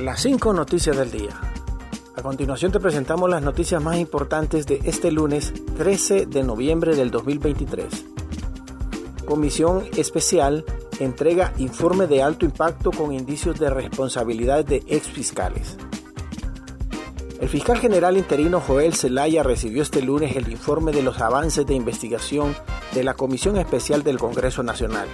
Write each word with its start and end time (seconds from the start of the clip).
Las 0.00 0.20
5 0.22 0.52
noticias 0.52 0.94
del 0.94 1.10
día. 1.10 1.30
A 2.16 2.22
continuación 2.22 2.70
te 2.70 2.80
presentamos 2.80 3.30
las 3.30 3.40
noticias 3.40 3.82
más 3.82 3.96
importantes 3.96 4.66
de 4.66 4.80
este 4.84 5.10
lunes 5.10 5.54
13 5.78 6.26
de 6.26 6.42
noviembre 6.42 6.94
del 6.94 7.10
2023. 7.10 8.04
Comisión 9.24 9.84
Especial 9.96 10.66
entrega 11.00 11.54
informe 11.56 12.06
de 12.06 12.22
alto 12.22 12.44
impacto 12.44 12.90
con 12.90 13.12
indicios 13.12 13.58
de 13.58 13.70
responsabilidad 13.70 14.66
de 14.66 14.82
ex 14.86 15.06
fiscales. 15.08 15.78
El 17.40 17.48
fiscal 17.48 17.78
general 17.78 18.18
interino 18.18 18.60
Joel 18.60 18.94
Zelaya 18.94 19.42
recibió 19.42 19.82
este 19.82 20.02
lunes 20.02 20.36
el 20.36 20.50
informe 20.50 20.92
de 20.92 21.02
los 21.02 21.20
avances 21.22 21.64
de 21.64 21.74
investigación 21.74 22.54
de 22.94 23.02
la 23.02 23.14
Comisión 23.14 23.56
Especial 23.56 24.02
del 24.02 24.18
Congreso 24.18 24.62
Nacional. 24.62 25.08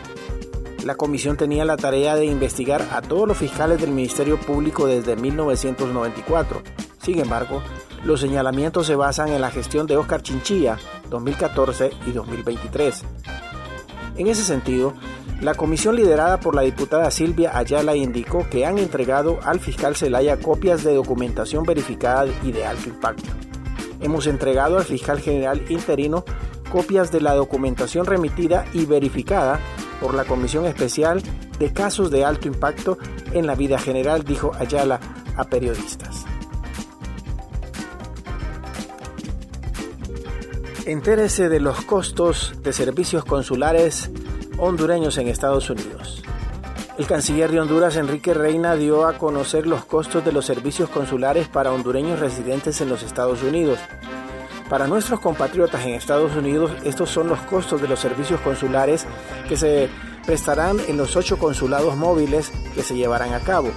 La 0.85 0.97
comisión 0.97 1.37
tenía 1.37 1.65
la 1.65 1.77
tarea 1.77 2.17
de 2.17 2.25
investigar 2.25 2.89
a 2.91 3.03
todos 3.03 3.29
los 3.29 3.37
fiscales 3.37 3.81
del 3.81 3.93
Ministerio 3.93 4.39
Público 4.39 4.87
desde 4.87 5.15
1994. 5.15 6.61
Sin 7.01 7.21
embargo, 7.21 7.63
los 8.05 8.21
señalamientos 8.21 8.89
se 8.89 8.97
basan 8.97 9.29
en 9.29 9.41
la 9.41 9.53
gestión 9.53 9.87
de 9.87 9.97
Oscar 9.97 10.23
Chinchilla 10.23 10.79
2014 11.09 11.91
y 12.07 12.11
2023. 12.11 13.05
En 14.17 14.27
ese 14.27 14.43
sentido, 14.43 14.95
la 15.41 15.55
comisión 15.55 15.95
liderada 15.95 16.41
por 16.41 16.57
la 16.57 16.63
diputada 16.63 17.11
Silvia 17.13 17.57
Ayala 17.57 17.95
indicó 17.95 18.49
que 18.51 18.67
han 18.67 18.79
entregado 18.79 19.39
al 19.45 19.61
fiscal 19.61 19.95
Zelaya 19.95 20.41
copias 20.41 20.83
de 20.83 20.95
documentación 20.95 21.63
verificada 21.63 22.27
y 22.43 22.51
de 22.51 22.67
alto 22.67 22.89
impacto. 22.89 23.31
Hemos 24.01 24.27
entregado 24.27 24.79
al 24.79 24.85
fiscal 24.85 25.21
general 25.21 25.65
interino 25.69 26.25
copias 26.73 27.13
de 27.13 27.21
la 27.21 27.35
documentación 27.35 28.05
remitida 28.07 28.65
y 28.73 28.85
verificada 28.85 29.61
por 30.03 30.15
la 30.15 30.25
Comisión 30.25 30.67
Especial 30.67 31.23
de 31.59 31.73
Casos 31.73 32.11
de 32.11 32.25
Alto 32.25 32.49
Impacto 32.49 32.99
en 33.33 33.47
la 33.47 33.55
Vida 33.55 33.79
General, 33.79 34.25
dijo 34.25 34.51
Ayala 34.59 35.01
a 35.37 35.45
periodistas. 35.45 36.25
Entérese 40.85 41.49
de 41.49 41.61
los 41.61 41.83
costos 41.83 42.55
de 42.65 42.73
servicios 42.73 43.25
consulares 43.25 44.11
hondureños 44.59 45.17
en 45.19 45.29
Estados 45.29 45.71
Unidos. 45.71 46.23
El 46.99 47.07
canciller 47.07 47.51
de 47.53 47.61
Honduras, 47.61 47.97
Enrique 47.97 48.35
Reina, 48.35 48.75
dio 48.75 49.07
a 49.07 49.17
conocer 49.17 49.67
los 49.67 49.85
costos 49.85 50.25
de 50.25 50.33
los 50.33 50.45
servicios 50.45 50.91
consulares 50.91 51.47
para 51.47 51.73
hondureños 51.73 52.19
residentes 52.19 52.81
en 52.81 52.89
los 52.89 53.05
Estados 53.05 53.43
Unidos. 53.43 53.79
Para 54.73 54.87
nuestros 54.87 55.21
compatriotas 55.21 55.85
en 55.85 55.91
Estados 55.91 56.35
Unidos, 56.35 56.73
estos 56.83 57.11
son 57.11 57.29
los 57.29 57.39
costos 57.41 57.83
de 57.83 57.89
los 57.89 58.01
servicios 58.01 58.41
consulares 58.41 59.05
que 59.47 59.59
se 59.59 59.91
prestarán 60.25 60.81
en 60.89 60.97
los 60.97 61.15
ocho 61.15 61.37
consulados 61.37 61.95
móviles 61.95 62.51
que 62.75 62.83
se 62.83 62.95
llevarán 62.95 63.35
a 63.35 63.41
cabo. 63.41 63.71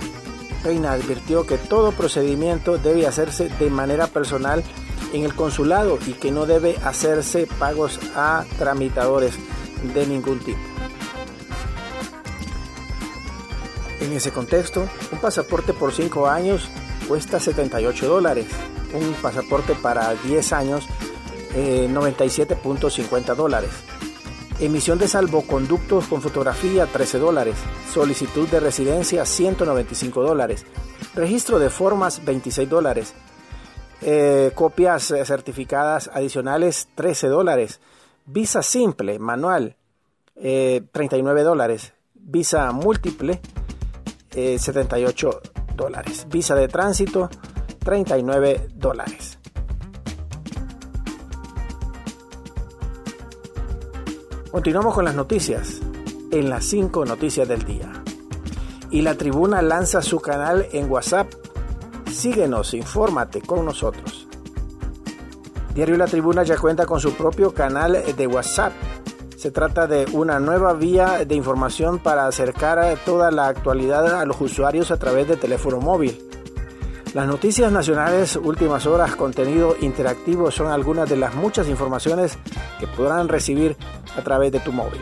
Reina 0.64 0.94
advirtió 0.94 1.46
que 1.46 1.58
todo 1.58 1.92
procedimiento 1.92 2.78
debe 2.78 3.08
hacerse 3.08 3.50
de 3.50 3.70
manera 3.70 4.08
personal 4.08 4.64
en 5.12 5.26
el 5.26 5.36
consulado 5.36 6.00
y 6.08 6.14
que 6.14 6.32
no 6.32 6.46
debe 6.46 6.78
hacerse 6.86 7.46
pagos 7.60 8.00
a 8.16 8.46
tramitadores 8.58 9.34
de 9.94 10.08
ningún 10.08 10.40
tipo. 10.40 10.62
En 14.00 14.14
ese 14.14 14.32
contexto, 14.32 14.88
un 15.12 15.20
pasaporte 15.20 15.74
por 15.74 15.92
5 15.92 16.30
años 16.30 16.70
cuesta 17.10 17.42
78 17.42 18.08
dólares, 18.08 18.46
un 18.96 19.14
pasaporte 19.22 19.76
para 19.76 20.14
10 20.14 20.54
años 20.54 20.88
97.50 21.54 23.32
eh, 23.32 23.36
dólares. 23.36 23.70
Emisión 24.60 24.98
de 24.98 25.08
salvoconductos 25.08 26.08
con 26.08 26.22
fotografía 26.22 26.86
13 26.86 27.20
dólares. 27.20 27.56
Solicitud 27.94 28.48
de 28.48 28.60
residencia 28.60 29.26
195 29.26 30.22
dólares. 30.22 30.66
Registro 31.14 31.60
de 31.60 31.70
formas 31.70 32.24
26 32.24 32.70
dólares. 32.70 33.14
Eh, 34.02 34.52
copias 34.54 35.14
certificadas 35.26 36.10
adicionales 36.14 36.88
13 36.96 37.28
dólares. 37.28 37.80
Visa 38.26 38.62
simple, 38.64 39.20
manual 39.20 39.76
39 40.36 41.42
eh, 41.42 41.44
dólares. 41.44 41.94
Visa 42.14 42.72
múltiple 42.72 43.42
78 44.32 45.42
eh, 45.44 45.50
dólares. 45.76 46.28
Visa 46.30 46.56
de 46.56 46.68
tránsito, 46.68 47.30
39 47.86 48.70
dólares. 48.74 49.38
Continuamos 54.52 54.94
con 54.94 55.06
las 55.06 55.16
noticias 55.16 55.80
en 56.32 56.50
las 56.50 56.66
5 56.66 57.06
noticias 57.06 57.48
del 57.48 57.64
día. 57.64 57.94
Y 58.90 59.02
la 59.04 59.16
tribuna 59.16 59.62
lanza 59.62 60.02
su 60.02 60.20
canal 60.20 60.68
en 60.74 60.92
WhatsApp. 60.92 61.32
Síguenos, 62.12 62.74
infórmate 62.74 63.42
con 63.42 63.64
nosotros. 63.64 64.28
Diario 65.74 65.96
La 65.98 66.08
Tribuna 66.08 66.44
ya 66.44 66.58
cuenta 66.58 66.86
con 66.86 67.00
su 67.00 67.14
propio 67.14 67.54
canal 67.54 68.02
de 68.18 68.28
WhatsApp 68.28 68.74
se 69.46 69.52
trata 69.52 69.86
de 69.86 70.08
una 70.12 70.40
nueva 70.40 70.74
vía 70.74 71.24
de 71.24 71.36
información 71.36 72.00
para 72.00 72.26
acercar 72.26 72.98
toda 73.06 73.30
la 73.30 73.48
actualidad 73.48 74.20
a 74.20 74.26
los 74.26 74.42
usuarios 74.42 74.90
a 74.90 74.98
través 74.98 75.28
de 75.28 75.38
teléfono 75.38 75.80
móvil. 75.80 76.18
Las 77.16 77.28
noticias 77.28 77.72
nacionales, 77.72 78.36
últimas 78.36 78.86
horas, 78.86 79.16
contenido 79.16 79.78
interactivo 79.80 80.52
son 80.52 80.68
algunas 80.68 81.10
de 81.10 81.16
las 81.16 81.34
muchas 81.34 81.70
informaciones 81.70 82.38
que 82.78 82.88
podrán 82.88 83.30
recibir 83.30 83.78
a 84.18 84.22
través 84.22 84.52
de 84.52 84.60
tu 84.60 84.74
móvil. 84.74 85.00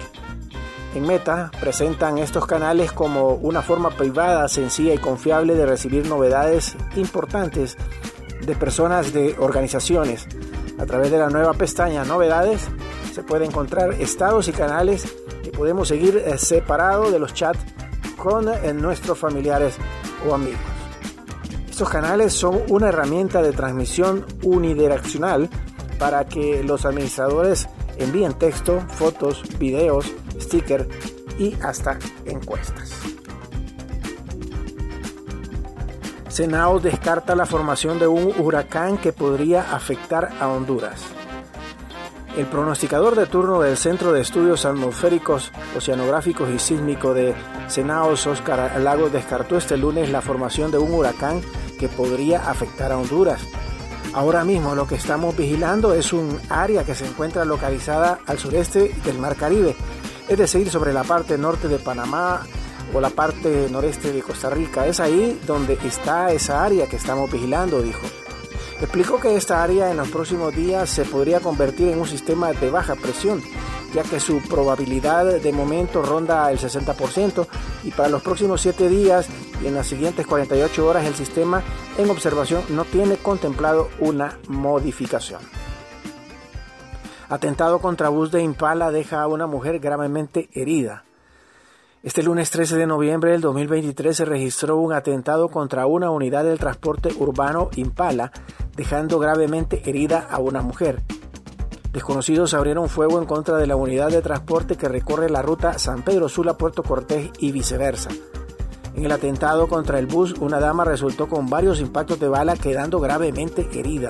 En 0.93 1.07
Meta 1.07 1.49
presentan 1.59 2.19
estos 2.19 2.45
canales 2.45 2.91
como 2.91 3.33
una 3.33 3.63
forma 3.63 3.89
privada, 3.89 4.47
sencilla 4.47 4.93
y 4.93 4.99
confiable 4.99 5.55
de 5.55 5.65
recibir 5.65 6.05
novedades 6.05 6.75
importantes 6.95 7.77
de 8.45 8.55
personas 8.55 9.11
de 9.11 9.35
organizaciones. 9.39 10.27
A 10.77 10.85
través 10.85 11.09
de 11.09 11.17
la 11.17 11.31
nueva 11.31 11.55
pestaña 11.55 12.05
Novedades 12.05 12.67
se 13.11 13.23
puede 13.23 13.45
encontrar 13.45 13.91
estados 13.93 14.47
y 14.47 14.51
canales 14.51 15.11
que 15.43 15.49
podemos 15.49 15.87
seguir 15.87 16.17
eh, 16.17 16.37
separado 16.37 17.09
de 17.09 17.17
los 17.17 17.33
chats 17.33 17.59
con 18.17 18.49
eh, 18.49 18.71
nuestros 18.71 19.17
familiares 19.17 19.77
o 20.29 20.35
amigos. 20.35 20.72
Estos 21.73 21.89
canales 21.89 22.33
son 22.33 22.61
una 22.69 22.89
herramienta 22.89 23.41
de 23.41 23.51
transmisión 23.51 24.27
unidireccional 24.43 25.49
para 25.97 26.23
que 26.25 26.63
los 26.63 26.85
administradores 26.85 27.67
envíen 27.97 28.33
texto, 28.35 28.79
fotos, 28.89 29.41
videos, 29.57 30.13
stickers 30.39 30.85
y 31.39 31.55
hasta 31.63 31.97
encuestas. 32.25 32.91
Senado 36.27 36.79
descarta 36.79 37.35
la 37.35 37.47
formación 37.47 37.97
de 37.97 38.05
un 38.05 38.31
huracán 38.37 38.99
que 38.99 39.11
podría 39.11 39.73
afectar 39.75 40.29
a 40.39 40.49
Honduras. 40.49 41.01
El 42.37 42.45
pronosticador 42.45 43.15
de 43.15 43.25
turno 43.25 43.61
del 43.61 43.77
Centro 43.77 44.11
de 44.11 44.21
Estudios 44.21 44.65
Atmosféricos, 44.65 45.51
Oceanográficos 45.75 46.49
y 46.51 46.59
Sísmicos 46.59 47.15
de 47.15 47.33
Senaos, 47.67 48.27
Oscar 48.27 48.79
Lago, 48.79 49.09
descartó 49.09 49.57
este 49.57 49.77
lunes 49.77 50.11
la 50.11 50.21
formación 50.21 50.71
de 50.71 50.79
un 50.79 50.93
huracán 50.93 51.41
que 51.79 51.89
podría 51.89 52.49
afectar 52.49 52.91
a 52.91 52.97
Honduras. 52.97 53.41
Ahora 54.13 54.43
mismo 54.43 54.75
lo 54.75 54.87
que 54.87 54.95
estamos 54.95 55.35
vigilando 55.35 55.93
es 55.93 56.13
un 56.13 56.39
área 56.49 56.83
que 56.83 56.93
se 56.93 57.05
encuentra 57.05 57.45
localizada 57.45 58.19
al 58.27 58.37
sureste 58.37 58.93
del 59.03 59.17
Mar 59.17 59.35
Caribe, 59.35 59.75
es 60.27 60.37
decir, 60.37 60.69
sobre 60.69 60.93
la 60.93 61.03
parte 61.03 61.37
norte 61.37 61.67
de 61.67 61.79
Panamá 61.79 62.45
o 62.93 63.01
la 63.01 63.09
parte 63.09 63.67
noreste 63.71 64.11
de 64.11 64.21
Costa 64.21 64.49
Rica. 64.49 64.85
Es 64.85 64.99
ahí 64.99 65.39
donde 65.47 65.79
está 65.83 66.31
esa 66.31 66.63
área 66.63 66.87
que 66.87 66.97
estamos 66.97 67.31
vigilando, 67.31 67.81
dijo. 67.81 68.01
Explicó 68.79 69.19
que 69.19 69.35
esta 69.35 69.63
área 69.63 69.89
en 69.89 69.97
los 69.97 70.09
próximos 70.09 70.55
días 70.55 70.89
se 70.89 71.05
podría 71.05 71.39
convertir 71.39 71.87
en 71.87 71.99
un 71.99 72.07
sistema 72.07 72.51
de 72.51 72.69
baja 72.69 72.95
presión, 72.95 73.41
ya 73.93 74.03
que 74.03 74.19
su 74.19 74.41
probabilidad 74.41 75.39
de 75.39 75.51
momento 75.53 76.01
ronda 76.01 76.51
el 76.51 76.59
60% 76.59 77.47
y 77.83 77.91
para 77.91 78.09
los 78.09 78.21
próximos 78.21 78.61
7 78.61 78.89
días 78.89 79.27
y 79.61 79.67
en 79.67 79.75
las 79.75 79.87
siguientes 79.87 80.25
48 80.25 80.85
horas 80.85 81.05
el 81.05 81.15
sistema 81.15 81.63
en 81.97 82.09
observación 82.09 82.63
no 82.69 82.85
tiene 82.85 83.17
contemplado 83.17 83.89
una 83.99 84.39
modificación. 84.47 85.41
Atentado 87.29 87.79
contra 87.79 88.09
bus 88.09 88.31
de 88.31 88.41
Impala 88.43 88.91
deja 88.91 89.21
a 89.21 89.27
una 89.27 89.47
mujer 89.47 89.79
gravemente 89.79 90.49
herida. 90.53 91.03
Este 92.03 92.21
lunes 92.21 92.51
13 92.51 92.75
de 92.75 92.85
noviembre 92.85 93.31
del 93.31 93.41
2023 93.41 94.17
se 94.17 94.25
registró 94.25 94.75
un 94.75 94.91
atentado 94.91 95.47
contra 95.47 95.85
una 95.85 96.11
unidad 96.11 96.43
del 96.43 96.59
transporte 96.59 97.09
urbano 97.17 97.69
Impala, 97.75 98.31
dejando 98.75 99.19
gravemente 99.19 99.81
herida 99.85 100.27
a 100.29 100.39
una 100.39 100.61
mujer. 100.61 101.01
Desconocidos 101.93 102.55
abrieron 102.55 102.89
fuego 102.89 103.19
en 103.19 103.27
contra 103.27 103.57
de 103.57 103.67
la 103.67 103.75
unidad 103.75 104.09
de 104.09 104.23
transporte 104.23 104.75
que 104.75 104.89
recorre 104.89 105.29
la 105.29 105.43
ruta 105.43 105.77
San 105.77 106.01
Pedro 106.01 106.27
Sula 106.27 106.57
Puerto 106.57 106.81
Cortés 106.81 107.29
y 107.37 107.51
viceversa. 107.51 108.09
En 108.95 109.05
el 109.05 109.11
atentado 109.11 109.67
contra 109.67 109.99
el 109.99 110.07
bus, 110.07 110.33
una 110.39 110.59
dama 110.59 110.85
resultó 110.85 111.27
con 111.27 111.47
varios 111.49 111.79
impactos 111.79 112.19
de 112.19 112.27
bala 112.27 112.55
quedando 112.55 112.99
gravemente 112.99 113.69
herida. 113.73 114.09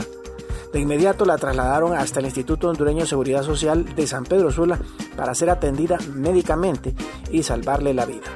De 0.72 0.80
inmediato 0.80 1.26
la 1.26 1.38
trasladaron 1.38 1.94
hasta 1.94 2.20
el 2.20 2.26
Instituto 2.26 2.70
Hondureño 2.70 3.02
de 3.02 3.08
Seguridad 3.08 3.44
Social 3.44 3.94
de 3.96 4.08
San 4.08 4.24
Pedro 4.24 4.50
Sula 4.50 4.80
para 5.18 5.36
ser 5.36 5.50
atendida 5.50 5.98
médicamente 6.16 6.96
y 7.32 7.44
salvarle 7.44 7.94
la 7.94 8.06
vida. 8.06 8.32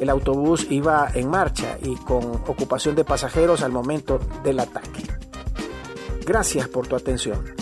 El 0.00 0.10
autobús 0.10 0.66
iba 0.68 1.08
en 1.14 1.30
marcha 1.30 1.78
y 1.80 1.94
con 1.94 2.24
ocupación 2.48 2.96
de 2.96 3.04
pasajeros 3.04 3.62
al 3.62 3.70
momento 3.70 4.18
del 4.42 4.58
ataque. 4.58 5.04
Gracias 6.26 6.66
por 6.66 6.88
tu 6.88 6.96
atención. 6.96 7.61